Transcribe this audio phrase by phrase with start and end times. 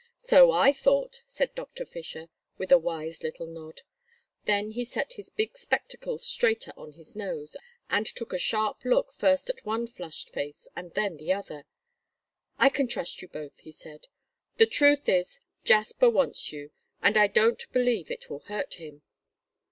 [0.17, 3.83] "So I thought," said Doctor Fisher, with a wise little nod.
[4.45, 7.55] Then he set his big spectacles straighter on his nose,
[7.87, 11.65] and took a sharp look first at one flushed face and then the other.
[12.57, 14.07] "I can trust you both," he said.
[14.57, 16.71] "The truth is, Jasper wants you,
[17.03, 19.03] and I don't believe it will hurt him."